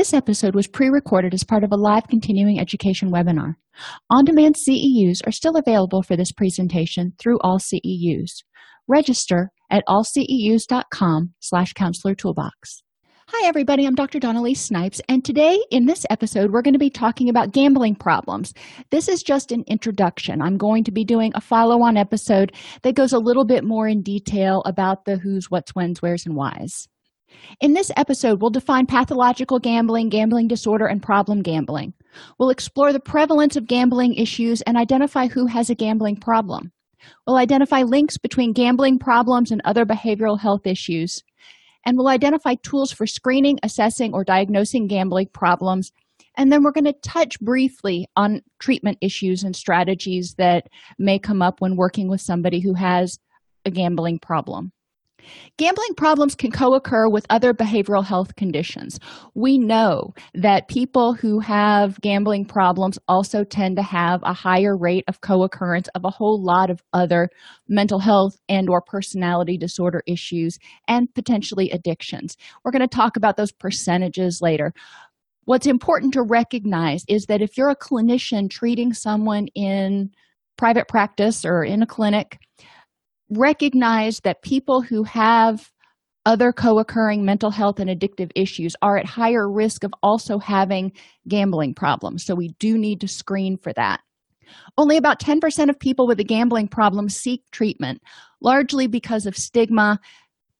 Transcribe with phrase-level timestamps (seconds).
[0.00, 3.56] This episode was pre recorded as part of a live continuing education webinar.
[4.08, 8.30] On demand CEUs are still available for this presentation through all CEUs.
[8.88, 12.82] Register at allceus.com slash counselor toolbox.
[13.28, 13.84] Hi, everybody.
[13.84, 14.18] I'm Dr.
[14.18, 18.54] Dawn-Elise Snipes, and today in this episode, we're going to be talking about gambling problems.
[18.90, 20.40] This is just an introduction.
[20.40, 22.54] I'm going to be doing a follow on episode
[22.84, 26.36] that goes a little bit more in detail about the who's, what's, when's, where's, and
[26.36, 26.88] why's.
[27.60, 31.92] In this episode, we'll define pathological gambling, gambling disorder, and problem gambling.
[32.38, 36.72] We'll explore the prevalence of gambling issues and identify who has a gambling problem.
[37.26, 41.22] We'll identify links between gambling problems and other behavioral health issues.
[41.84, 45.92] And we'll identify tools for screening, assessing, or diagnosing gambling problems.
[46.36, 51.42] And then we're going to touch briefly on treatment issues and strategies that may come
[51.42, 53.18] up when working with somebody who has
[53.64, 54.72] a gambling problem.
[55.56, 58.98] Gambling problems can co occur with other behavioral health conditions.
[59.34, 65.04] We know that people who have gambling problems also tend to have a higher rate
[65.08, 67.28] of co occurrence of a whole lot of other
[67.68, 72.36] mental health and or personality disorder issues and potentially addictions.
[72.64, 74.72] We're going to talk about those percentages later.
[75.44, 80.10] What's important to recognize is that if you're a clinician treating someone in
[80.56, 82.38] private practice or in a clinic,
[83.30, 85.70] recognize that people who have
[86.26, 90.92] other co occurring mental health and addictive issues are at higher risk of also having
[91.28, 92.24] gambling problems.
[92.24, 94.00] So, we do need to screen for that.
[94.76, 98.02] Only about 10% of people with a gambling problem seek treatment,
[98.40, 100.00] largely because of stigma,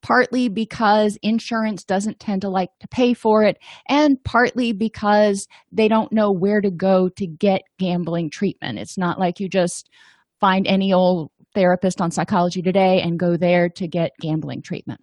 [0.03, 5.89] partly because insurance doesn't tend to like to pay for it, and partly because they
[5.89, 8.79] don't know where to go to get gambling treatment.
[8.79, 9.91] It's not like you just
[10.41, 15.01] find any old therapist on Psychology Today and go there to get gambling treatment.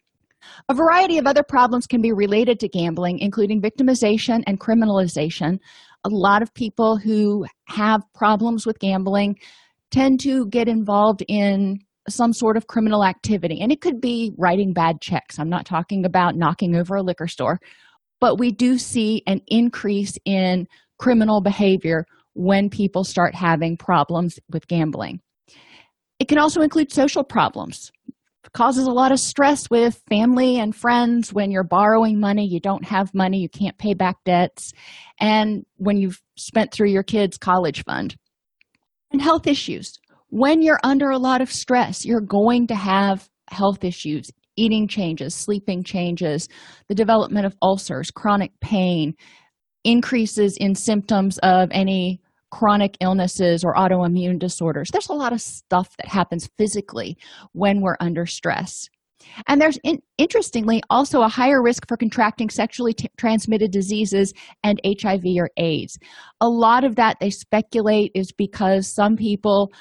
[0.70, 5.60] A variety of other problems can be related to gambling, including victimization and criminalization.
[6.04, 9.38] A lot of people who have problems with gambling
[9.92, 14.74] tend to get involved in some sort of criminal activity, and it could be writing
[14.74, 15.40] bad checks.
[15.40, 17.60] I'm not talking about knocking over a liquor store,
[18.22, 24.68] but we do see an increase in criminal behavior when people start having problems with
[24.68, 25.20] gambling.
[26.20, 27.92] It can also include social problems.
[28.08, 32.60] It causes a lot of stress with family and friends when you're borrowing money, you
[32.60, 34.72] don't have money, you can't pay back debts,
[35.20, 38.16] and when you've spent through your kids' college fund.
[39.12, 40.00] And health issues.
[40.30, 45.36] When you're under a lot of stress, you're going to have health issues, eating changes,
[45.36, 46.48] sleeping changes,
[46.90, 49.14] the development of ulcers, chronic pain,
[49.84, 52.22] increases in symptoms of any
[52.52, 54.90] chronic illnesses or autoimmune disorders.
[54.92, 57.18] There's a lot of stuff that happens physically
[57.54, 58.90] when we're under stress.
[59.48, 64.80] And there's in, interestingly also a higher risk for contracting sexually t- transmitted diseases and
[64.86, 65.98] HIV or AIDS.
[66.40, 69.72] A lot of that they speculate is because some people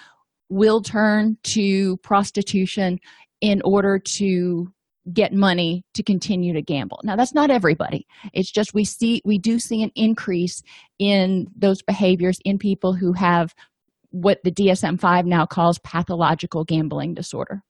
[0.48, 2.98] will turn to prostitution
[3.40, 4.68] in order to
[5.12, 7.00] get money to continue to gamble.
[7.04, 8.06] Now that's not everybody.
[8.32, 10.62] It's just we see we do see an increase
[10.98, 13.54] in those behaviors in people who have
[14.10, 17.62] what the DSM-5 now calls pathological gambling disorder.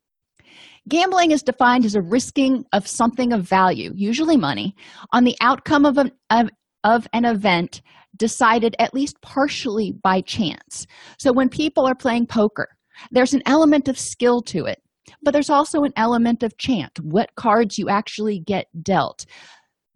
[0.89, 4.75] Gambling is defined as a risking of something of value, usually money,
[5.13, 6.49] on the outcome of an, of,
[6.85, 7.83] of an event
[8.17, 10.87] decided at least partially by chance.
[11.19, 12.69] So when people are playing poker,
[13.11, 14.81] there's an element of skill to it
[15.27, 19.27] but there's also an element of chance what cards you actually get dealt.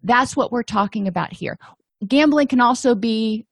[0.03, 1.57] That's what we're talking about here.
[2.05, 3.45] Gambling can also be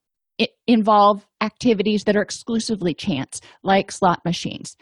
[0.67, 4.75] involve activities that are exclusively chance like slot machines.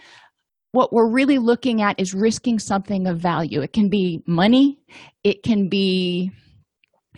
[0.72, 3.62] What we're really looking at is risking something of value.
[3.62, 4.80] It can be money
[5.24, 6.32] it can be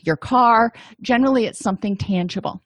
[0.02, 0.74] your car.
[1.02, 2.62] Generally it's something tangible.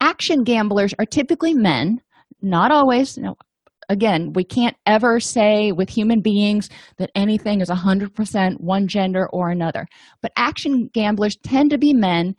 [0.00, 2.00] Action gamblers are typically men
[2.40, 3.36] not always know,
[3.88, 6.68] again, we can't ever say with human beings
[6.98, 9.86] that anything is 100% one gender or another.
[10.20, 12.34] But action gamblers tend to be men,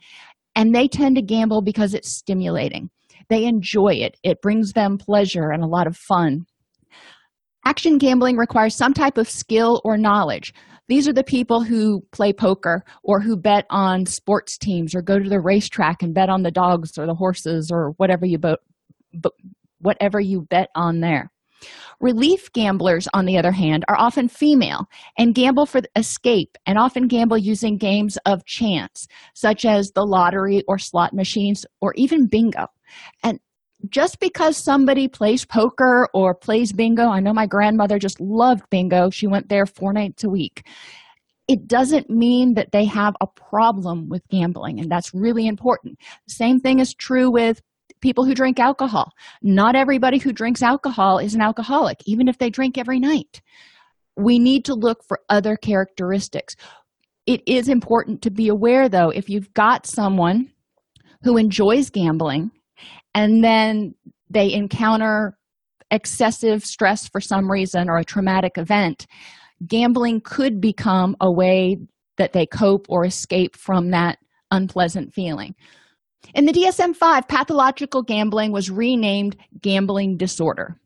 [0.54, 2.90] and they tend to gamble because it's stimulating.
[3.28, 6.44] They enjoy it, it brings them pleasure and a lot of fun.
[7.66, 10.52] Action gambling requires some type of skill or knowledge.
[10.86, 15.18] These are the people who play poker or who bet on sports teams or go
[15.18, 18.58] to the racetrack and bet on the dogs or the horses or whatever you bo-
[19.78, 21.30] whatever you bet on there.
[22.00, 24.88] Relief gamblers, on the other hand, are often female
[25.18, 30.62] and gamble for escape and often gamble using games of chance, such as the lottery
[30.68, 32.66] or slot machines or even bingo.
[33.22, 33.38] And
[33.90, 39.10] just because somebody plays poker or plays bingo, I know my grandmother just loved bingo.
[39.10, 40.66] She went there four nights a week.
[41.46, 45.98] It doesn't mean that they have a problem with gambling, and that's really important.
[46.26, 47.60] Same thing is true with
[48.04, 49.12] people who drink alcohol.
[49.42, 53.40] Not everybody who drinks alcohol is an alcoholic, even if they drink every night.
[54.14, 56.54] We need to look for other characteristics.
[57.26, 60.50] It is important to be aware, though, if you've got someone
[61.22, 62.50] who enjoys gambling
[63.14, 63.94] and then
[64.28, 65.38] they encounter
[65.90, 69.06] excessive stress for some reason or a traumatic event,
[69.66, 71.78] gambling could become a way
[72.18, 74.18] that they cope or escape from that
[74.50, 75.54] unpleasant feeling.
[76.32, 80.78] In the DSM 5, pathological gambling was renamed gambling disorder.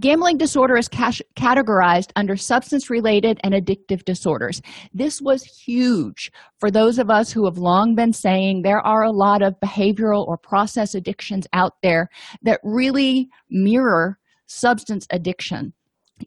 [0.00, 4.62] Gambling disorder is categorized under substance related and addictive disorders.
[4.94, 9.12] This was huge for those of us who have long been saying there are a
[9.12, 12.08] lot of behavioral or process addictions out there
[12.42, 15.74] that really mirror substance addiction.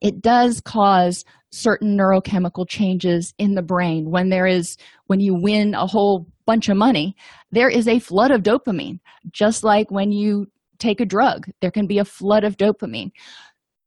[0.02, 4.10] It does cause certain neurochemical changes in the brain.
[4.10, 7.16] When there is when you win a whole bunch of money
[7.52, 9.00] there is a flood of dopamine.
[9.32, 10.48] Just like when you
[10.78, 13.12] take a drug there can be a flood of dopamine.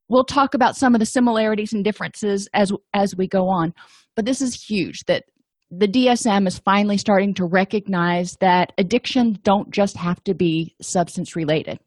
[0.09, 3.73] We'll talk about some of the similarities and differences as as we go on.
[4.15, 5.25] But this is huge that
[5.71, 11.35] the DSM is finally starting to recognize that addictions don't just have to be substance
[11.35, 11.79] related.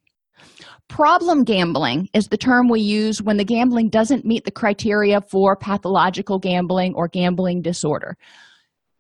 [0.88, 5.56] Problem gambling is the term we use when the gambling doesn't meet the criteria for
[5.56, 8.16] pathological gambling or gambling disorder.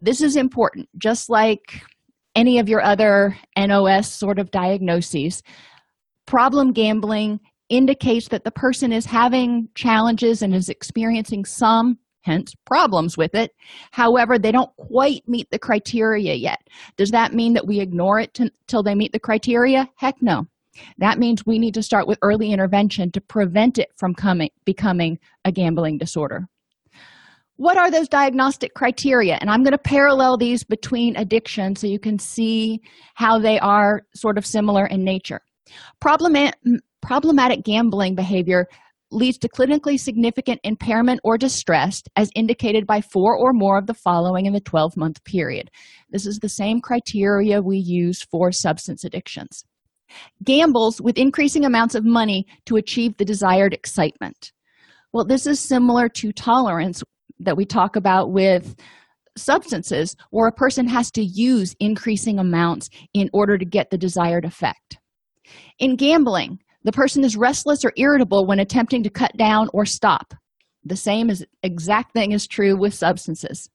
[0.01, 1.81] This is important, just like
[2.35, 5.41] any of your other NOS sort of diagnoses.
[6.25, 7.39] Problem gambling
[7.69, 13.51] indicates that the person is having challenges and is experiencing some hence problems with it
[13.91, 16.59] however they don't quite meet the criteria yet
[16.97, 20.45] does that mean that we ignore it till they meet the criteria heck no
[20.97, 25.17] that means we need to start with early intervention to prevent it from coming becoming
[25.45, 26.47] a gambling disorder
[27.57, 31.99] what are those diagnostic criteria and i'm going to parallel these between addiction so you
[31.99, 32.79] can see
[33.15, 35.41] how they are sort of similar in nature
[35.99, 38.67] problematic gambling behavior
[39.11, 43.93] leads to clinically significant impairment or distress as indicated by four or more of the
[43.93, 45.69] following in the 12 month period.
[46.09, 49.63] This is the same criteria we use for substance addictions.
[50.43, 54.51] Gambles with increasing amounts of money to achieve the desired excitement.
[55.13, 57.03] Well, this is similar to tolerance
[57.39, 58.75] that we talk about with
[59.37, 64.45] substances, where a person has to use increasing amounts in order to get the desired
[64.45, 64.97] effect.
[65.79, 70.33] In gambling, the person is restless or irritable when attempting to cut down or stop.
[70.83, 73.69] The same is, exact thing is true with substances.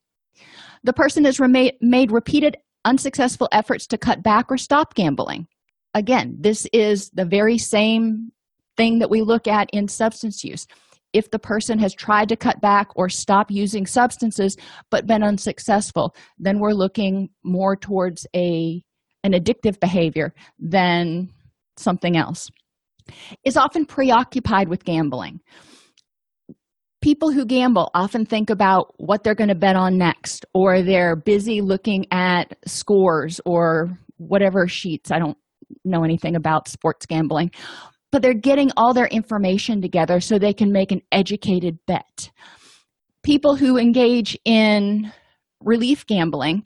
[0.84, 5.46] The person has made repeated unsuccessful efforts to cut back or stop gambling.
[5.94, 8.30] Again, this is the very same
[8.76, 10.66] thing that we look at in substance use.
[11.12, 14.56] If the person has tried to cut back or stop using substances
[14.90, 18.82] but been unsuccessful, then we're looking more towards a
[19.22, 21.28] an addictive behavior than
[21.76, 22.48] something else
[23.44, 25.40] is often preoccupied with gambling.
[27.02, 31.16] People who gamble often think about what they're going to bet on next, or they're
[31.16, 35.10] busy looking at scores or whatever sheets.
[35.10, 35.38] I don't
[35.84, 37.50] know anything about sports gambling,
[38.12, 42.30] but they're getting all their information together so they can make an educated bet.
[43.22, 45.12] People who engage in
[45.60, 46.64] relief gambling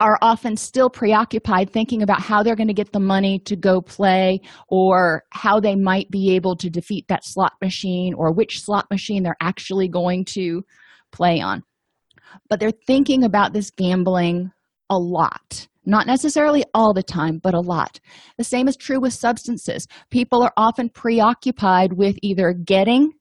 [0.00, 3.80] are often still preoccupied thinking about how they're going to get the money to go
[3.80, 8.86] play or how they might be able to defeat that slot machine or which slot
[8.90, 10.62] machine they're actually going to
[11.12, 11.62] play on.
[12.50, 14.50] But they're thinking about this gambling
[14.90, 15.68] a lot.
[15.86, 18.00] Not necessarily all the time, but a lot.
[18.38, 19.86] The same is true with substances.
[20.10, 23.12] People are often preoccupied with either getting,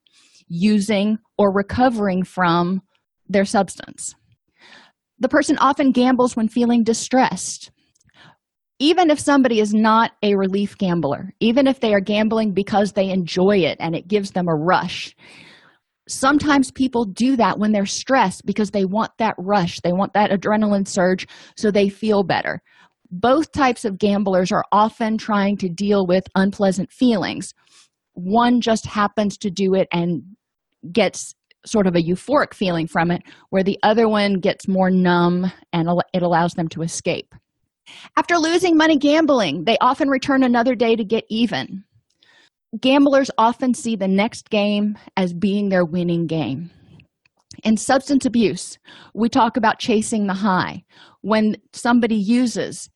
[0.47, 2.81] using, or recovering from
[3.27, 4.15] their substance.
[5.19, 7.71] The person often gambles when feeling distressed.
[8.79, 13.09] Even if somebody is not a relief gambler, even if they are gambling because they
[13.09, 15.15] enjoy it and it gives them a rush,
[16.07, 20.31] sometimes people do that when they're stressed because they want that rush, they want that
[20.31, 22.61] adrenaline surge so they feel better.
[23.11, 27.53] Both types of gamblers are often trying to deal with unpleasant feelings.
[28.13, 30.23] One just happens to do it and
[30.91, 35.51] gets sort of a euphoric feeling from it, where the other one gets more numb
[35.71, 37.33] and it allows them to escape.
[38.17, 41.83] After losing money gambling, they often return another day to get even.
[42.79, 46.71] Gamblers often see the next game as being their winning game.
[47.63, 48.79] In substance abuse,
[49.13, 50.83] we talk about chasing the high.
[51.21, 52.89] When somebody uses,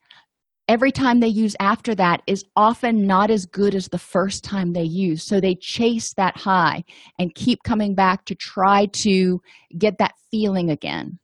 [0.67, 4.73] every time they use after that is often not as good as the first time
[4.73, 5.23] they use.
[5.23, 6.83] So they chase that high
[7.19, 9.39] and keep coming back to try to
[9.77, 11.19] get that feeling again.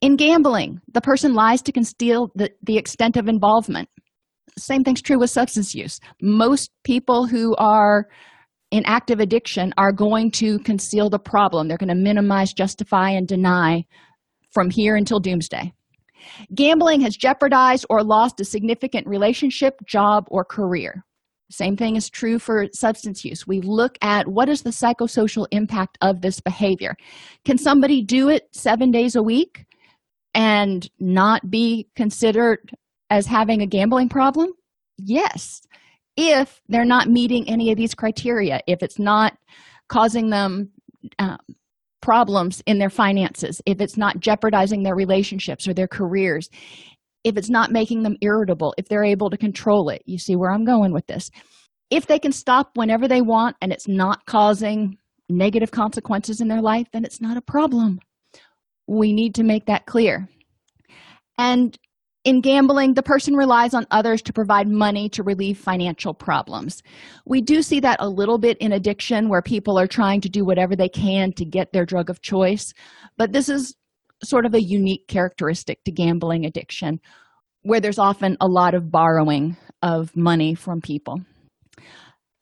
[0.00, 3.88] In gambling, the person lies to conceal the, the extent of involvement.
[4.58, 6.00] Same thing's true with substance use.
[6.20, 8.06] Most people who are
[8.70, 11.68] in active addiction are going to conceal the problem.
[11.68, 13.84] They're going to minimize, justify, and deny
[14.52, 15.72] from here until doomsday.
[16.54, 21.04] Gambling has jeopardized or lost a significant relationship, job, or career.
[21.50, 23.46] Same thing is true for substance use.
[23.46, 26.94] We look at what is the psychosocial impact of this behavior.
[27.44, 29.64] Can somebody do it seven days a week
[30.32, 32.70] and not be considered
[33.10, 34.50] as having a gambling problem?
[34.98, 35.60] Yes,
[36.16, 39.36] if they're not meeting any of these criteria, if it's not
[39.88, 40.70] causing them
[41.18, 41.38] um,
[42.00, 46.48] problems in their finances, if it's not jeopardizing their relationships or their careers,
[47.24, 50.02] if it's not making them irritable, if they're able to control it.
[50.06, 51.30] You see where I'm going with this.
[51.90, 54.96] If they can stop whenever they want and it's not causing
[55.28, 58.00] negative consequences in their life, then it's not a problem.
[58.86, 60.28] We need to make that clear.
[61.38, 61.78] And
[62.24, 66.82] in gambling, the person relies on others to provide money to relieve financial problems.
[67.24, 70.44] We do see that a little bit in addiction where people are trying to do
[70.44, 72.74] whatever they can to get their drug of choice,
[73.16, 73.74] but this is
[74.22, 77.00] sort of a unique characteristic to gambling addiction
[77.62, 81.20] where there's often a lot of borrowing of money from people.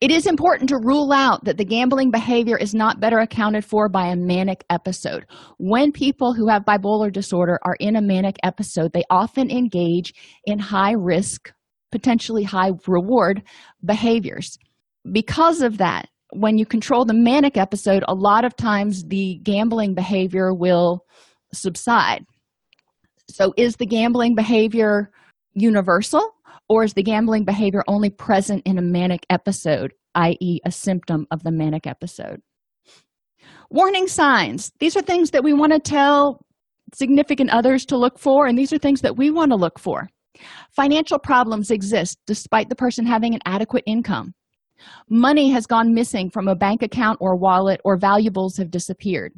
[0.01, 3.89] It is important to rule out that the gambling behavior is not better accounted for
[3.89, 5.27] by a manic episode.
[5.59, 10.15] When people who have bipolar disorder are in a manic episode, they often engage
[10.45, 11.53] in high risk,
[11.91, 13.43] potentially high reward
[13.85, 14.57] behaviors.
[15.11, 19.95] Because of that, when you control the manic episode, a lot of times the gambling
[19.95, 21.05] behavior will
[21.53, 22.25] subside.
[23.29, 25.11] So, is the gambling behavior
[25.55, 26.35] universal?
[26.69, 31.43] Or is the gambling behavior only present in a manic episode, i.e., a symptom of
[31.43, 32.41] the manic episode?
[33.71, 34.73] Warning signs.
[34.81, 36.41] These are things that we want to tell
[36.95, 40.09] significant others to look for, and these are things that we want to look for.
[40.71, 44.35] Financial problems exist despite the person having an adequate income.
[45.11, 49.33] Money has gone missing from a bank account or wallet, or valuables have disappeared.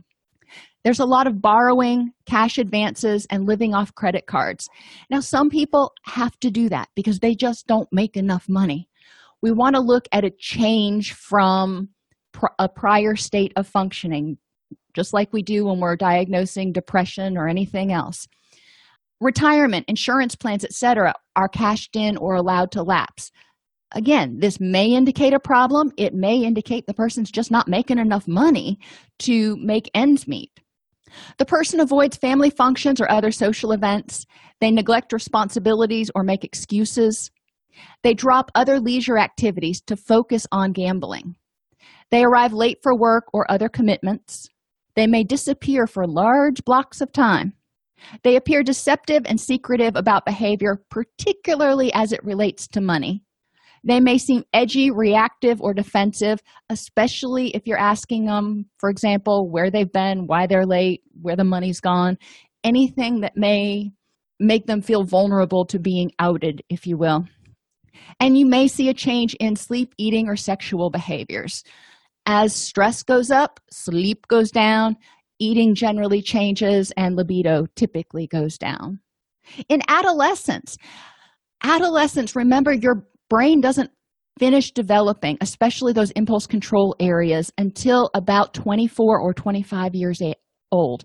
[0.83, 4.69] There's a lot of borrowing, cash advances, and living off credit cards.
[5.11, 8.89] Now, some people have to do that because they just don't make enough money.
[9.43, 11.91] We want to look at a change from
[12.33, 14.39] pr- a prior state of functioning,
[14.95, 18.27] just like we do when we're diagnosing depression or anything else.
[19.21, 23.31] Retirement, insurance plans, etc., are cashed in or allowed to lapse.
[23.93, 25.93] Again, this may indicate a problem.
[25.99, 28.79] It may indicate the person's just not making enough money
[29.21, 30.51] to make ends meet.
[31.38, 34.26] The person avoids family functions or other social events.
[34.61, 37.31] They neglect responsibilities or make excuses.
[38.02, 41.37] They drop other leisure activities to focus on gambling.
[42.11, 44.49] They arrive late for work or other commitments.
[44.97, 47.55] They may disappear for large blocks of time.
[48.23, 53.23] They appear deceptive and secretive about behavior, particularly as it relates to money.
[53.83, 59.71] They may seem edgy, reactive, or defensive, especially if you're asking them, for example, where
[59.71, 62.19] they've been, why they're late, where the money's gone,
[62.63, 63.93] anything that may
[64.39, 67.27] make them feel vulnerable to being outed, if you will.
[68.19, 71.63] And you may see a change in sleep, eating, or sexual behaviors.
[72.27, 74.97] As stress goes up, sleep goes down,
[75.39, 79.01] eating generally changes, and libido typically goes down.
[79.69, 80.77] In adolescence,
[81.63, 83.91] adolescents remember your brain doesn't
[84.39, 90.21] finish developing, especially those impulse control areas, until about 24 or 25 years
[90.73, 91.05] old.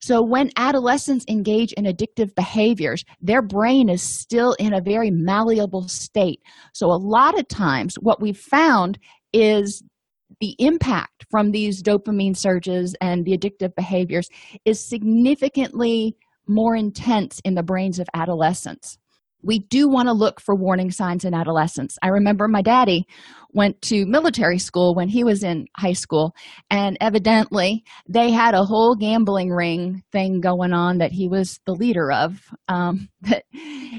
[0.00, 5.88] So, when adolescents engage in addictive behaviors, their brain is still in a very malleable
[5.88, 6.40] state.
[6.72, 8.98] So, a lot of times, what we've found
[9.32, 9.82] is
[10.40, 14.28] the impact from these dopamine surges and the addictive behaviors
[14.64, 16.16] is significantly
[16.46, 18.98] more intense in the brains of adolescents
[19.44, 21.98] we do want to look for warning signs in adolescence.
[22.02, 23.06] I remember my daddy
[23.52, 26.34] went to military school when he was in high school,
[26.70, 31.74] and evidently they had a whole gambling ring thing going on that he was the
[31.74, 32.40] leader of.
[32.68, 33.44] Um, that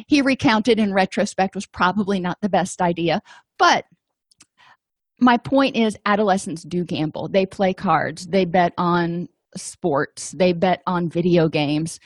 [0.07, 3.21] he recounted in retrospect was probably not the best idea,
[3.57, 3.85] but
[5.19, 10.81] my point is adolescents do gamble they play cards they bet on sports they bet
[10.85, 11.99] on video games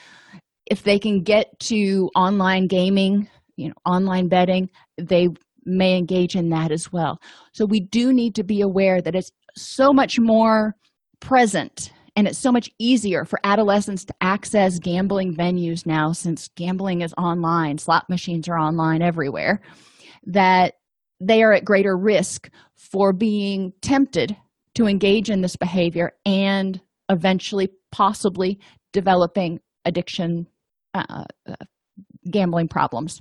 [0.70, 5.30] if they can get to online gaming you know online betting they
[5.70, 7.22] may engage in that as well.
[7.54, 10.76] So we do need to be aware that it's so much more
[11.20, 17.02] present and it's so much easier for adolescents to access gambling venues now since gambling
[17.02, 19.62] is online slot machines are online everywhere
[20.26, 20.76] that
[21.20, 24.36] they are at greater risk for being tempted
[24.76, 28.60] to engage in this behavior and eventually possibly
[28.94, 30.48] developing addiction
[30.94, 31.24] uh,
[32.30, 33.20] gambling problems.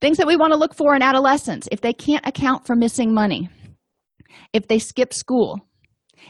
[0.00, 3.12] Things that we want to look for in adolescents if they can't account for missing
[3.12, 3.48] money
[4.52, 5.60] if they skip school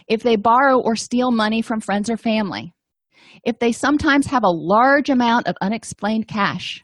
[0.07, 2.73] if they borrow or steal money from friends or family
[3.45, 6.83] if they sometimes have a large amount of unexplained cash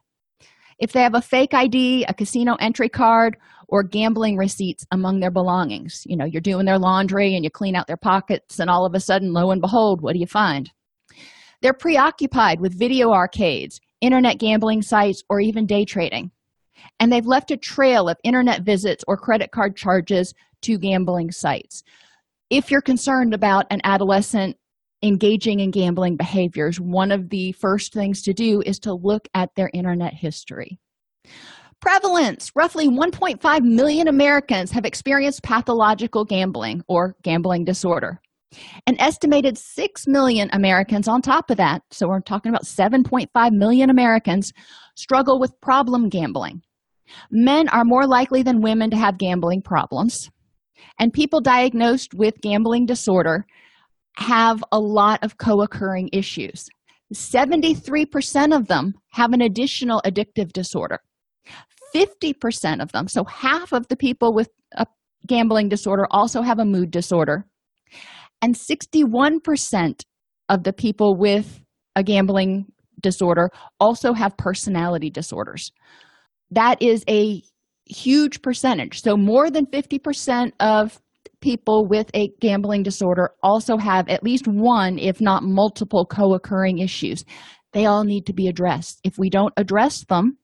[0.79, 3.37] if they have a fake id a casino entry card
[3.69, 6.03] or gambling receipts among their belongings.
[6.05, 8.95] You know you're doing their laundry and you clean out their pockets and all of
[8.95, 10.71] a sudden lo and behold what do you find
[11.65, 16.31] they're preoccupied with video arcades internet gambling sites or even day trading.
[17.01, 21.83] And they've left a trail of internet visits or credit card charges to gambling sites.
[22.51, 24.59] If you're concerned about an adolescent
[25.03, 29.55] engaging in gambling behaviors one of the first things to do is to look at
[29.55, 30.79] their internet history.
[31.81, 32.53] Prevalence.
[32.55, 38.21] Roughly 1.5 million americans have experienced pathological gambling or gambling disorder
[38.87, 41.83] an estimated 6 million americans on top of that.
[41.91, 44.53] So we're talking about 7.5 million americans
[44.97, 46.63] struggle with problem gambling.
[47.31, 50.31] Men are more likely than women to have gambling problems.
[50.99, 53.47] And people diagnosed with gambling disorder
[54.17, 56.69] have a lot of co-occurring issues.
[57.13, 61.01] 73% of them have an additional addictive disorder.
[61.95, 64.87] 50% of them so half of the people with a
[65.29, 67.47] gambling disorder also have a mood disorder
[68.45, 70.03] and 61%
[70.51, 71.61] of the people with
[71.97, 72.67] a gambling
[73.01, 73.49] disorder
[73.81, 75.73] also have personality disorders.
[76.51, 77.41] That is a
[77.87, 79.01] huge percentage.
[79.01, 81.01] So more than 50% of
[81.41, 87.25] people with a gambling disorder also have at least one if not multiple co-occurring issues.
[87.73, 89.01] They all need to be addressed.
[89.05, 90.37] If we don't address them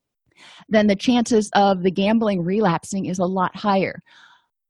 [0.70, 4.00] then the chances of the gambling relapsing is a lot higher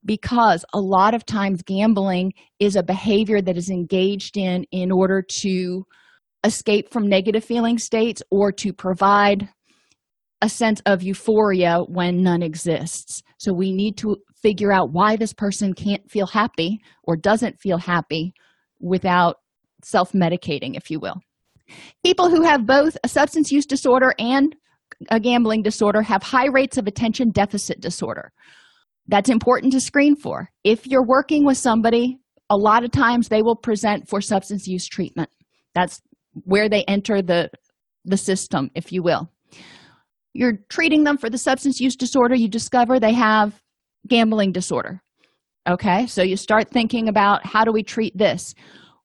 [0.05, 5.23] because a lot of times gambling is a behavior that is engaged in in order
[5.23, 5.85] to
[6.45, 9.49] escape from negative feeling states or to provide
[10.43, 13.23] a sense of euphoria when none exists.
[13.39, 17.77] So we need to figure out why this person can't feel happy or doesn't feel
[17.77, 18.33] happy
[18.81, 19.37] without
[19.85, 21.21] self medicating, if you will.
[22.05, 24.57] People who have both a substance use disorder and
[25.11, 28.33] a gambling disorder have high rates of attention deficit disorder.
[29.11, 30.51] That's important to screen for.
[30.65, 32.19] If you're working with somebody,
[32.49, 35.31] a lot of times they will present for substance use treatment.
[35.75, 36.01] That's
[36.45, 37.51] where they enter the
[38.05, 39.31] the system, if you will
[40.33, 43.61] you're treating them for the substance use disorder you discover they have
[44.09, 45.03] gambling disorder
[45.69, 48.55] okay so you start thinking about how do we treat this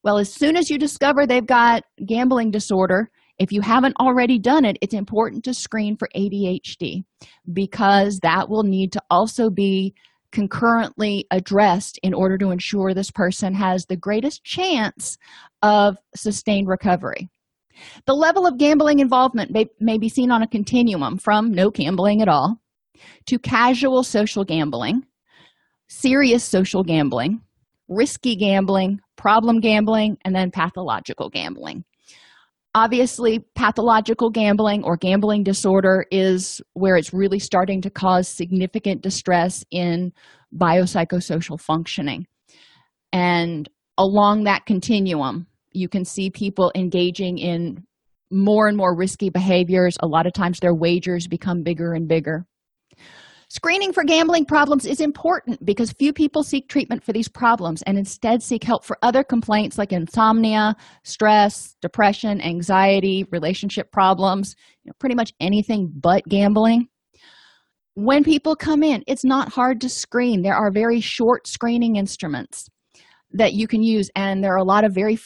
[0.04, 3.10] well as soon as you discover they've got gambling disorder
[3.40, 7.04] if you haven't already done it it's important to screen for adhd
[7.54, 9.94] because that will need to also be
[10.32, 15.18] concurrently addressed in order to ensure this person has the greatest chance
[15.62, 17.30] of sustained recovery
[18.06, 22.22] the level of gambling involvement may, may be seen on a continuum from no gambling
[22.22, 22.60] at all
[23.28, 25.06] to casual social gambling,
[25.88, 27.42] serious social gambling,
[27.88, 31.84] risky gambling, problem gambling, and then pathological gambling.
[32.76, 39.64] Obviously, pathological gambling or gambling disorder is where it's really starting to cause significant distress
[39.72, 40.12] in
[40.54, 42.28] biopsychosocial functioning.
[43.14, 47.86] And along that continuum, you can see people engaging in
[48.30, 49.96] more and more risky behaviors.
[50.02, 52.46] A lot of times their wagers become bigger and bigger.
[53.50, 57.98] Screening for gambling problems is important because few people seek treatment for these problems and
[57.98, 64.94] instead seek help for other complaints like insomnia, stress, depression, anxiety, relationship problems, you know,
[65.00, 66.88] pretty much anything but gambling.
[67.94, 70.42] When people come in, it's not hard to screen.
[70.42, 72.68] There are very short screening instruments
[73.32, 75.18] that you can use, and there are a lot of very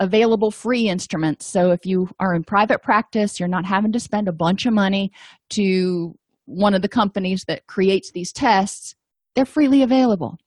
[0.00, 1.46] available free instruments.
[1.46, 4.74] So if you are in private practice, you're not having to spend a bunch of
[4.74, 5.10] money
[5.50, 6.14] to
[6.46, 8.94] one of the companies that creates these tests,
[9.34, 10.38] they're freely available.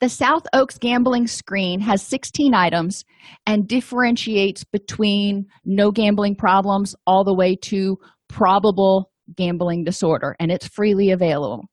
[0.00, 3.04] The South Oaks gambling screen has 16 items
[3.46, 10.66] and differentiates between no gambling problems all the way to probable gambling disorder, and it's
[10.66, 11.66] freely available.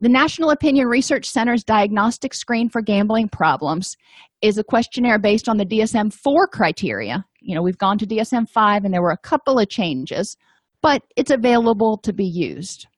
[0.00, 3.96] The National Opinion Research Center's diagnostic screen for gambling problems
[4.42, 7.24] is a questionnaire based on the DSM 4 criteria.
[7.40, 10.36] You know, we've gone to DSM 5 and there were a couple of changes,
[10.84, 12.88] but it's available to be used.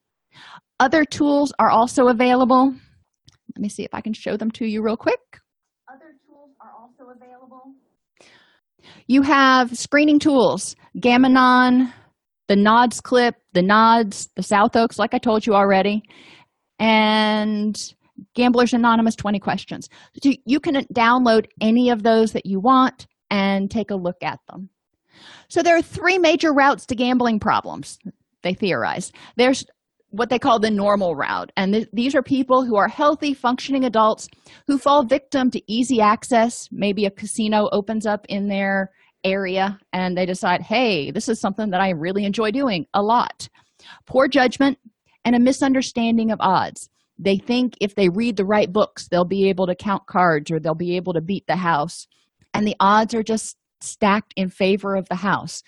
[0.81, 2.75] Other tools are also available.
[3.55, 5.21] Let me see if I can show them to you real quick.
[5.89, 7.63] Other tools are also available.
[9.07, 11.93] You have screening tools, Gam-Anon,
[12.49, 16.03] the NODS clip, the NODS, the South Oaks, like I told you already
[16.81, 17.95] and
[18.35, 19.89] Gamblers Anonymous 20 questions.
[20.23, 24.41] So you can download any of those that you want and take a look at
[24.51, 24.71] them.
[25.49, 27.99] So there are three major routes to gambling problems,
[28.43, 29.13] they theorize.
[29.37, 29.65] There's
[30.11, 33.85] what they call the normal route, and th- these are people who are healthy, functioning
[33.85, 34.29] adults
[34.67, 36.69] who fall victim to easy access.
[36.71, 38.91] Maybe a casino opens up in their
[39.25, 43.49] area and they decide, hey, this is something that I really enjoy doing a lot.
[44.07, 44.79] Poor judgment,
[45.27, 46.89] and a misunderstanding of odds.
[47.19, 50.61] They think if they read the right books, they'll be able to count cards or
[50.61, 52.07] they'll be able to beat the house.
[52.55, 55.63] And the odds are just stacked in favor of the house.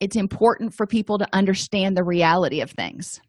[0.00, 3.20] It's important for people to understand the reality of things.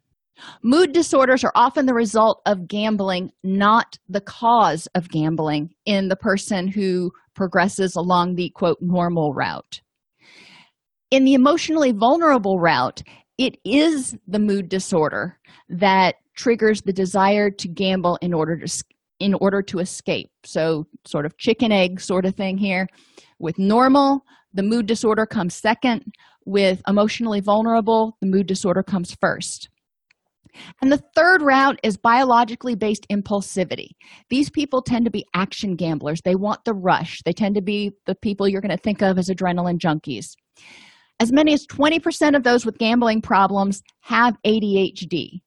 [0.63, 6.15] Mood disorders are often the result of gambling, not the cause of gambling in the
[6.15, 9.81] person who progresses along the quote normal route.
[11.11, 13.01] In the emotionally vulnerable route,
[13.37, 15.37] it is the mood disorder
[15.69, 18.83] that triggers the desire to gamble in order to
[19.21, 22.85] in order to escape so sort of chicken egg sort of thing here
[23.39, 26.03] with normal the mood disorder comes second
[26.45, 29.69] with emotionally vulnerable the mood disorder comes first
[30.81, 33.89] and the third route is biologically based impulsivity.
[34.29, 36.21] These people tend to be action gamblers.
[36.21, 37.21] They want the rush.
[37.25, 40.35] They tend to be the people you're going to think of as adrenaline junkies.
[41.19, 45.41] As many as 20% of those with gambling problems have ADHD.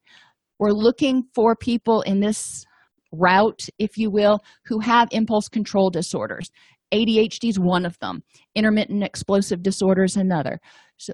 [0.58, 2.64] We're looking for people in this
[3.12, 6.50] route, if you will, who have impulse control disorders.
[6.92, 8.22] ADHD is one of them,
[8.54, 10.58] intermittent explosive disorders, another.
[10.96, 11.12] So,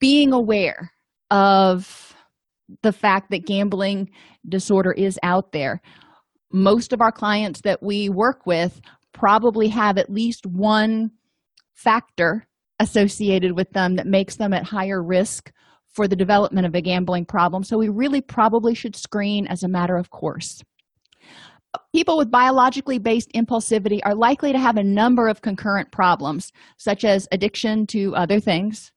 [0.00, 0.90] being aware
[1.30, 2.14] of
[2.82, 4.10] the fact that gambling
[4.48, 5.80] disorder is out there.
[6.52, 8.80] Most of our clients that we work with
[9.12, 11.10] probably have at least one
[11.74, 12.46] factor
[12.80, 15.52] associated with them that makes them at higher risk
[15.86, 17.62] for the development of a gambling problem.
[17.62, 20.62] So we really probably should screen as a matter of course.
[21.94, 27.04] People with biologically based impulsivity are likely to have a number of concurrent problems, such
[27.04, 28.92] as addiction to other things,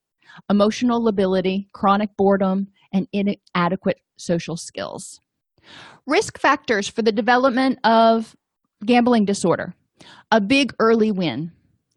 [0.50, 5.20] emotional lability, chronic boredom, and inadequate social skills.
[6.06, 8.36] Risk factors for the development of
[8.86, 9.74] gambling disorder.
[10.32, 11.52] A big early win.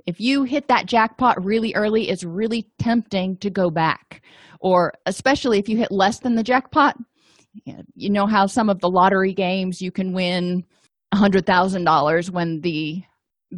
[0.07, 4.23] If you hit that jackpot really early it's really tempting to go back.
[4.61, 6.97] Or especially if you hit less than the jackpot
[7.95, 10.65] you know how some of the lottery games you can win
[11.13, 13.03] a hundred thousand dollars when the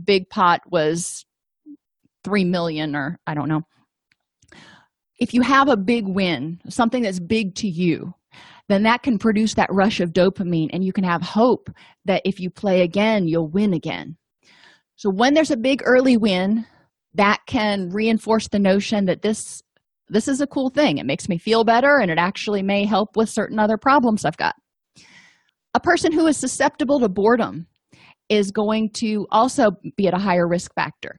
[0.05, 1.25] big pot was
[2.25, 3.63] three million or i don't know.
[5.19, 8.15] If you have a big win something that's big to you
[8.69, 11.69] then that can produce that rush of dopamine and you can have hope
[12.07, 14.17] that if you play again you'll win again.
[14.97, 16.65] So when there's a big early win,
[17.15, 19.63] that can reinforce the notion that this
[20.13, 20.99] this is a cool thing.
[20.99, 24.37] It makes me feel better and it actually may help with certain other problems I've
[24.37, 24.55] got.
[25.75, 27.67] A person who is susceptible to boredom
[28.29, 31.19] is going to also be at a higher risk factor.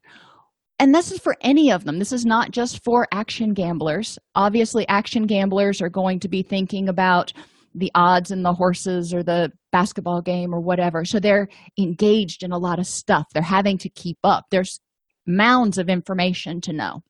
[0.80, 2.00] And this is for any of them.
[2.00, 4.18] This is not just for action gamblers.
[4.36, 7.34] Obviously, action gamblers are going to be thinking about
[7.76, 11.06] the odds and the horses or the basketball game or whatever.
[11.06, 11.48] So they're
[11.80, 13.26] engaged in a lot of stuff.
[13.34, 14.46] They're having to keep up.
[14.52, 14.80] There's
[15.26, 17.02] mounds of information to know.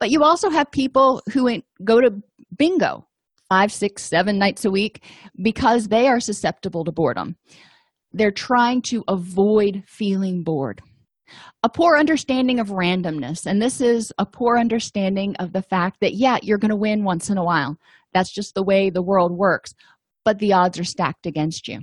[0.00, 2.10] But you also have people who go to
[2.56, 3.06] bingo
[3.48, 5.04] five, six, seven nights a week
[5.42, 7.36] because they are susceptible to boredom.
[8.12, 10.80] They're trying to avoid feeling bored.
[11.62, 13.46] A poor understanding of randomness.
[13.46, 17.04] And this is a poor understanding of the fact that, yeah, you're going to win
[17.04, 17.76] once in a while.
[18.12, 19.74] That's just the way the world works,
[20.24, 21.80] but the odds are stacked against you.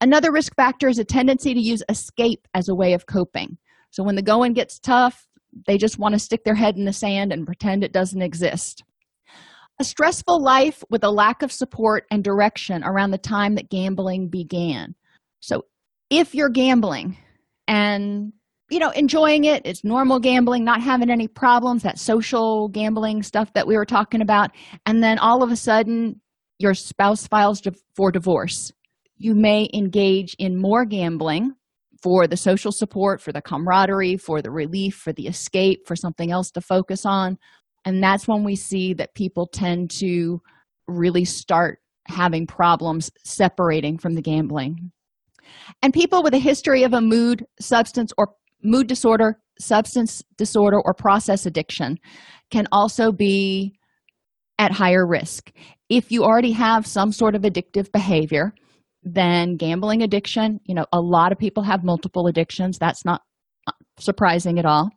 [0.00, 3.58] Another risk factor is a tendency to use escape as a way of coping.
[3.90, 5.26] So when the going gets tough,
[5.66, 8.84] they just want to stick their head in the sand and pretend it doesn't exist.
[9.78, 14.28] A stressful life with a lack of support and direction around the time that gambling
[14.28, 14.94] began.
[15.40, 15.64] So
[16.10, 17.16] if you're gambling
[17.66, 18.32] and
[18.68, 23.52] you know enjoying it it's normal gambling not having any problems that social gambling stuff
[23.54, 24.50] that we were talking about
[24.86, 26.20] and then all of a sudden
[26.58, 27.62] your spouse files
[27.94, 28.72] for divorce
[29.16, 31.54] you may engage in more gambling
[32.02, 36.30] for the social support for the camaraderie for the relief for the escape for something
[36.30, 37.36] else to focus on
[37.84, 40.40] and that's when we see that people tend to
[40.86, 44.90] really start having problems separating from the gambling.
[45.82, 48.28] And people with a history of a mood, substance, or
[48.62, 51.98] mood disorder, substance disorder, or process addiction
[52.50, 53.74] can also be
[54.58, 55.50] at higher risk.
[55.88, 58.52] If you already have some sort of addictive behavior,
[59.02, 62.78] then gambling addiction, you know, a lot of people have multiple addictions.
[62.78, 63.22] That's not
[63.98, 64.90] surprising at all.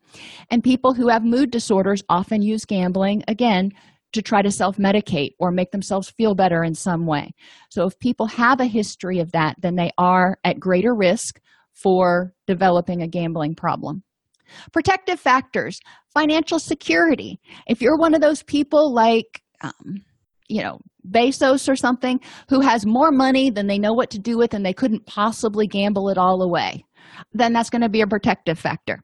[0.49, 3.71] And people who have mood disorders often use gambling, again,
[4.13, 7.33] to try to self medicate or make themselves feel better in some way.
[7.69, 11.39] So, if people have a history of that, then they are at greater risk
[11.73, 14.03] for developing a gambling problem.
[14.71, 15.79] Protective factors,
[16.13, 17.39] financial security.
[17.67, 20.03] If you're one of those people like, um,
[20.47, 24.37] you know, Bezos or something who has more money than they know what to do
[24.37, 26.85] with and they couldn't possibly gamble it all away,
[27.33, 28.99] then that's going to be a protective factor.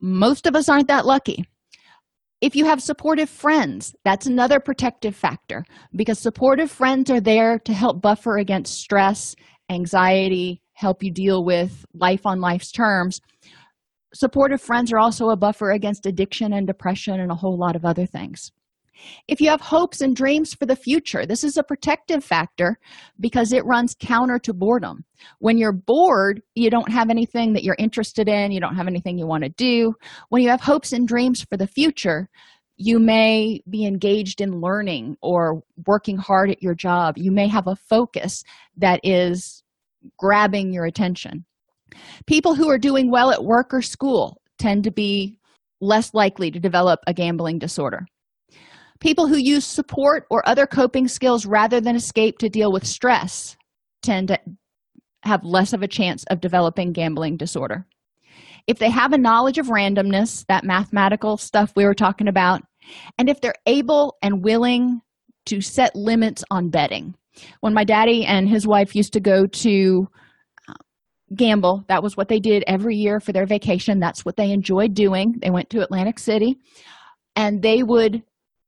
[0.00, 1.44] Most of us aren't that lucky.
[2.40, 7.72] If you have supportive friends, that's another protective factor because supportive friends are there to
[7.72, 9.36] help buffer against stress,
[9.70, 13.20] anxiety, help you deal with life on life's terms.
[14.12, 17.84] Supportive friends are also a buffer against addiction and depression and a whole lot of
[17.84, 18.50] other things.
[19.28, 22.78] If you have hopes and dreams for the future, this is a protective factor
[23.20, 25.04] because it runs counter to boredom.
[25.38, 29.18] When you're bored, you don't have anything that you're interested in, you don't have anything
[29.18, 29.94] you want to do.
[30.28, 32.28] When you have hopes and dreams for the future,
[32.76, 37.16] you may be engaged in learning or working hard at your job.
[37.16, 38.42] You may have a focus
[38.76, 39.62] that is
[40.18, 41.44] grabbing your attention.
[42.26, 45.36] People who are doing well at work or school tend to be
[45.80, 48.06] less likely to develop a gambling disorder.
[49.02, 53.56] People who use support or other coping skills rather than escape to deal with stress
[54.00, 54.38] tend to
[55.24, 57.84] have less of a chance of developing gambling disorder.
[58.68, 62.62] If they have a knowledge of randomness, that mathematical stuff we were talking about,
[63.18, 65.00] and if they're able and willing
[65.46, 67.16] to set limits on betting.
[67.58, 70.08] When my daddy and his wife used to go to
[70.68, 70.74] uh,
[71.34, 73.98] gamble, that was what they did every year for their vacation.
[73.98, 75.40] That's what they enjoyed doing.
[75.42, 76.60] They went to Atlantic City
[77.34, 78.22] and they would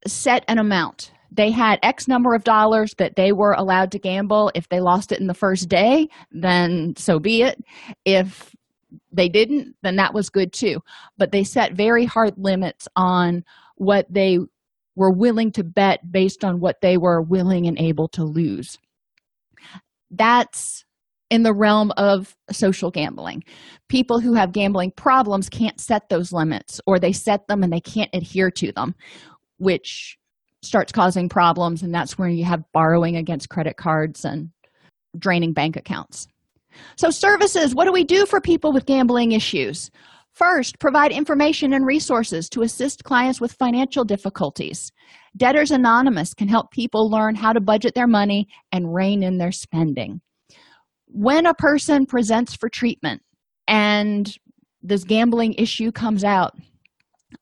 [0.06, 1.12] set an amount.
[1.30, 4.52] They had x number of dollars that they were allowed to gamble.
[4.54, 7.62] If they lost it in the first day then so be it.
[8.04, 8.54] If
[9.12, 10.80] they didn't then that was good too.
[11.18, 13.44] But they set very hard limits on
[13.76, 14.38] what they
[14.96, 18.78] were willing to bet based on what they were willing and able to lose.
[20.10, 20.84] That's
[21.30, 23.42] in the realm of social gambling.
[23.88, 27.80] People who have gambling problems can't set those limits, or they set them and they
[27.80, 28.94] can't adhere to them
[29.58, 30.18] which
[30.62, 34.50] starts causing problems and that's where you have borrowing against credit cards and
[35.18, 36.26] draining bank accounts.
[36.96, 39.90] So services what do we do for people with gambling issues?
[40.32, 44.90] First provide information and resources to assist clients with financial difficulties.
[45.36, 49.52] Debtors anonymous can help people learn how to budget their money and rein in their
[49.52, 50.20] spending.
[51.06, 53.22] When a person presents for treatment
[53.68, 54.36] and
[54.82, 56.54] this gambling issue comes out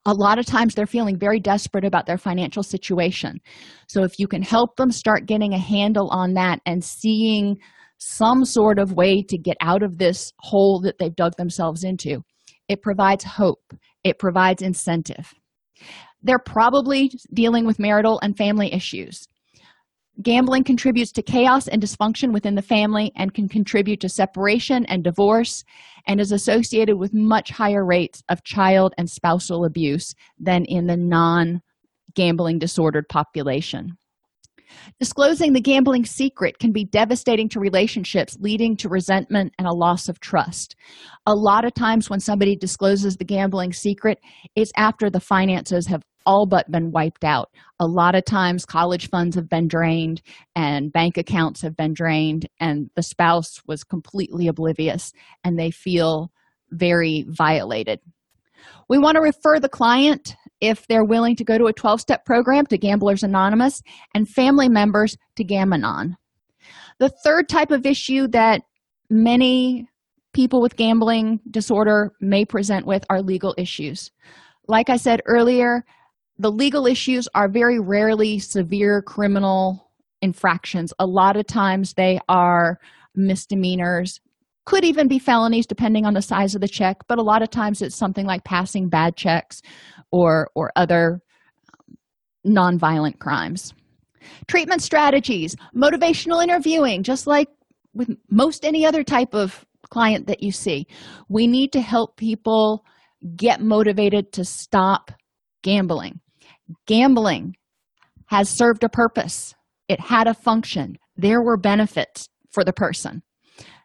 [0.06, 3.40] a lot of times they're feeling very desperate about their financial situation.
[3.88, 7.56] So, if you can help them start getting a handle on that and seeing
[7.98, 12.22] some sort of way to get out of this hole that they've dug themselves into,
[12.68, 15.32] it provides hope, it provides incentive.
[16.22, 19.26] They're probably dealing with marital and family issues.
[20.20, 25.02] Gambling contributes to chaos and dysfunction within the family and can contribute to separation and
[25.02, 25.64] divorce
[26.06, 30.98] and is associated with much higher rates of child and spousal abuse than in the
[30.98, 31.62] non
[32.14, 33.96] gambling disordered population.
[35.00, 40.08] Disclosing the gambling secret can be devastating to relationships, leading to resentment and a loss
[40.08, 40.76] of trust.
[41.26, 44.18] A lot of times, when somebody discloses the gambling secret,
[44.56, 47.50] it's after the finances have all but been wiped out.
[47.80, 50.22] A lot of times, college funds have been drained
[50.54, 55.12] and bank accounts have been drained, and the spouse was completely oblivious
[55.44, 56.30] and they feel
[56.70, 58.00] very violated.
[58.88, 62.24] We want to refer the client if they're willing to go to a 12 step
[62.24, 63.82] program to Gamblers Anonymous
[64.14, 66.16] and family members to Gam-Anon.
[66.98, 68.62] The third type of issue that
[69.10, 69.88] many
[70.32, 74.10] people with gambling disorder may present with are legal issues.
[74.68, 75.84] Like I said earlier,
[76.42, 80.92] the legal issues are very rarely severe criminal infractions.
[80.98, 82.78] A lot of times they are
[83.14, 84.20] misdemeanors,
[84.64, 87.50] could even be felonies depending on the size of the check, but a lot of
[87.50, 89.62] times it's something like passing bad checks
[90.10, 91.20] or or other
[91.74, 91.96] um,
[92.46, 93.72] nonviolent crimes.
[94.46, 97.48] Treatment strategies, motivational interviewing, just like
[97.94, 100.86] with most any other type of client that you see.
[101.28, 102.84] We need to help people
[103.36, 105.12] get motivated to stop
[105.62, 106.20] gambling.
[106.86, 107.56] Gambling
[108.26, 109.54] has served a purpose.
[109.88, 113.22] it had a function, there were benefits for the person.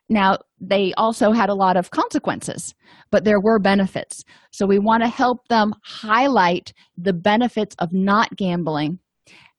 [0.09, 2.73] Now, they also had a lot of consequences,
[3.11, 4.23] but there were benefits.
[4.51, 8.99] So, we want to help them highlight the benefits of not gambling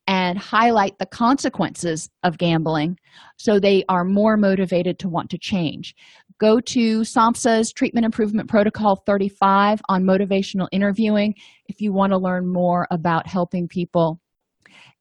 [0.06, 2.98] and highlight the consequences of gambling
[3.36, 5.94] so they are more motivated to want to change.
[6.38, 11.34] Go to SAMHSA's Treatment Improvement Protocol 35 on motivational interviewing
[11.66, 14.20] if you want to learn more about helping people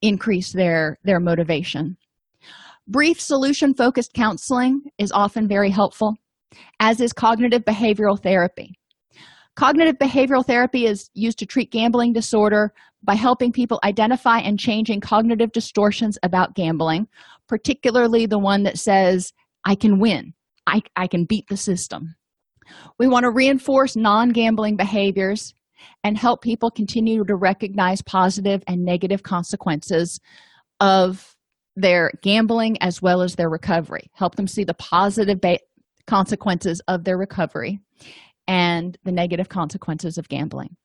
[0.01, 1.95] increase their, their motivation.
[2.87, 6.15] Brief solution focused counseling is often very helpful,
[6.79, 8.73] as is cognitive behavioral therapy.
[9.55, 12.73] Cognitive behavioral therapy is used to treat gambling disorder
[13.03, 17.07] by helping people identify and changing cognitive distortions about gambling,
[17.47, 19.33] particularly the one that says,
[19.65, 20.33] I can win,
[20.67, 22.15] I, I can beat the system.
[22.99, 25.53] We want to reinforce non gambling behaviors
[26.03, 30.19] and help people continue to recognize positive and negative consequences
[30.79, 31.35] of
[31.75, 34.09] their gambling as well as their recovery.
[34.13, 35.59] Help them see the positive ba-
[36.07, 37.79] consequences of their recovery
[38.47, 40.75] and the negative consequences of gambling.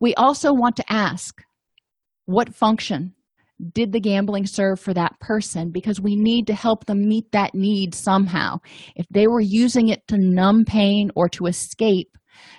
[0.00, 1.42] We also want to ask
[2.26, 3.14] what function
[3.72, 7.54] did the gambling serve for that person because we need to help them meet that
[7.54, 8.58] need somehow.
[8.94, 12.16] If they were using it to numb pain or to escape,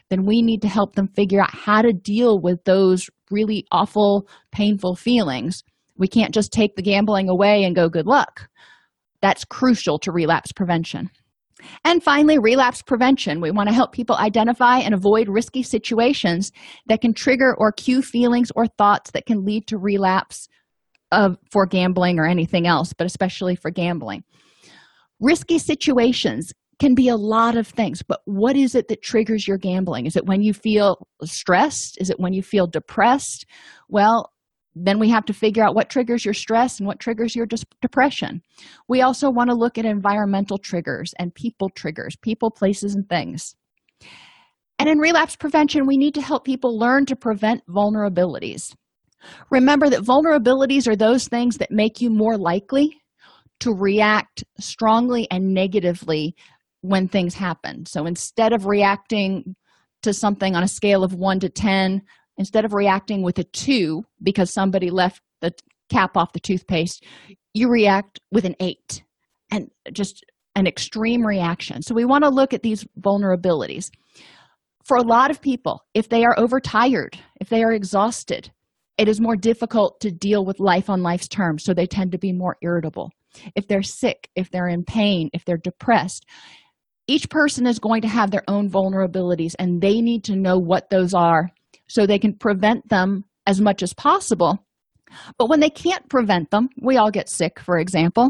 [0.09, 4.27] then we need to help them figure out how to deal with those really awful,
[4.51, 5.63] painful feelings.
[5.97, 8.49] We can't just take the gambling away and go good luck.
[9.21, 11.09] That's crucial to relapse prevention.
[11.83, 13.41] And finally, relapse prevention.
[13.41, 16.51] We want to help people identify and avoid risky situations
[16.85, 20.47] that can trigger or cue feelings or thoughts that can lead to relapse
[21.11, 24.23] of, for gambling or anything else, but especially for gambling.
[25.19, 29.57] Risky situations can be a lot of things, but what is it that triggers your
[29.57, 30.05] gambling?
[30.05, 31.97] Is it when you feel stressed?
[31.99, 33.45] Is it when you feel depressed?
[33.89, 34.31] Well,
[34.75, 37.47] then we have to figure out what triggers your stress and what triggers your
[37.81, 38.41] depression.
[38.87, 43.55] We also want to look at environmental triggers and people triggers, people, places, and things.
[44.77, 48.75] And in relapse prevention, we need to help people learn to prevent vulnerabilities.
[49.49, 53.01] Remember that vulnerabilities are those things that make you more likely
[53.59, 56.35] to react strongly and negatively
[56.81, 57.85] when things happen.
[57.85, 59.55] So instead of reacting
[60.03, 62.01] to something on a scale of 1 to 10
[62.37, 65.51] instead of reacting with a two because somebody left the
[65.89, 67.03] cap off the toothpaste
[67.53, 69.03] you react with an eight
[69.51, 70.23] and just
[70.55, 73.89] an extreme reaction so we want to look at these vulnerabilities
[74.83, 78.51] for a lot of people if they are overtired if they are exhausted
[78.97, 82.17] it is more difficult to deal with life on life's terms so they tend to
[82.17, 83.11] be more irritable
[83.55, 86.25] if they're sick if they're in pain if they're depressed
[87.07, 90.89] each person is going to have their own vulnerabilities and they need to know what
[90.89, 91.49] those are
[91.87, 94.59] so they can prevent them as much as possible.
[95.37, 98.29] But when they can't prevent them, we all get sick, for example,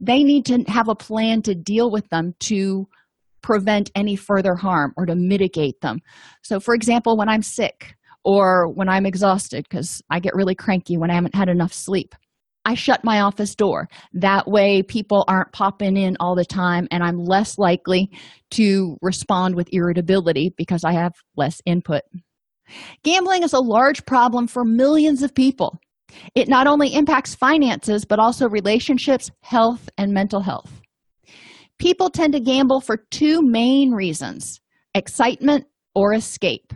[0.00, 2.88] they need to have a plan to deal with them to
[3.42, 6.00] prevent any further harm or to mitigate them.
[6.42, 7.95] So, for example, when I'm sick
[8.26, 12.12] or when I'm exhausted, because I get really cranky when I haven't had enough sleep,
[12.64, 13.86] I shut my office door.
[14.12, 18.10] That way, people aren't popping in all the time, and I'm less likely
[18.50, 22.02] to respond with irritability because I have less input.
[23.04, 25.78] Gambling is a large problem for millions of people.
[26.34, 30.82] It not only impacts finances, but also relationships, health, and mental health.
[31.78, 34.60] People tend to gamble for two main reasons
[34.94, 36.72] excitement or escape.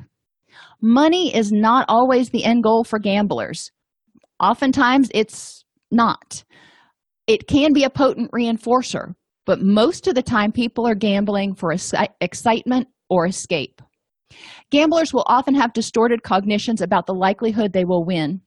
[0.83, 3.71] Money is not always the end goal for gamblers.
[4.41, 6.45] Oftentimes, it's not.
[7.27, 9.15] It can be a potent reinforcer,
[9.45, 11.75] but most of the time, people are gambling for
[12.21, 13.83] excitement or escape.
[14.71, 18.41] Gamblers will often have distorted cognitions about the likelihood they will win.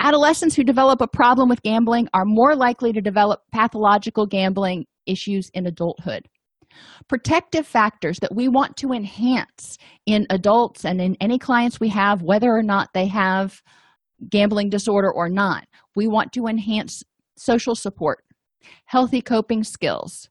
[0.00, 5.50] Adolescents who develop a problem with gambling are more likely to develop pathological gambling issues
[5.54, 6.26] in adulthood.
[7.08, 12.22] Protective factors that we want to enhance in adults and in any clients we have,
[12.22, 13.62] whether or not they have
[14.30, 17.02] gambling disorder or not, we want to enhance
[17.36, 18.24] social support,
[18.86, 20.28] healthy coping skills,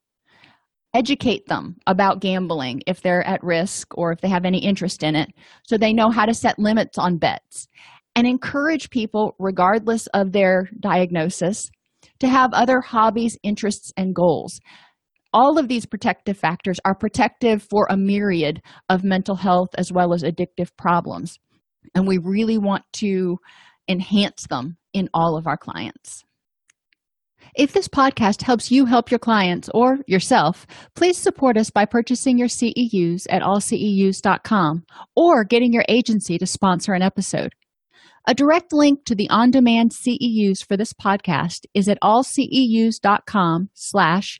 [0.94, 5.16] educate them about gambling if they're at risk or if they have any interest in
[5.16, 5.30] it
[5.64, 7.68] so they know how to set limits on bets
[8.16, 11.70] and encourage people regardless of their diagnosis
[12.20, 14.60] to have other hobbies interests and goals
[15.34, 20.14] all of these protective factors are protective for a myriad of mental health as well
[20.14, 21.40] as addictive problems
[21.96, 23.38] and we really want to
[23.88, 26.24] enhance them in all of our clients
[27.56, 30.66] if this podcast helps you help your clients or yourself,
[30.96, 36.94] please support us by purchasing your CEUs at allceus.com or getting your agency to sponsor
[36.94, 37.54] an episode.
[38.28, 44.40] A direct link to the on-demand CEUs for this podcast is at allceus.com slash